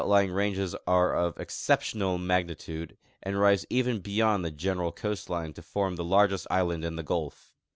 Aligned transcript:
ying 0.07 0.31
ranges 0.31 0.75
are 0.87 1.13
of 1.15 1.37
exceptional 1.39 2.17
magnitude 2.17 2.97
and 3.21 3.39
rise 3.39 3.67
even 3.69 3.99
beyond 3.99 4.43
the 4.43 4.49
general 4.49 4.91
coastline 4.91 5.53
to 5.53 5.61
form 5.61 5.95
the 5.95 6.03
largest 6.03 6.47
island 6.49 6.83
in 6.83 6.95
the 6.95 7.03
gulf. 7.03 7.53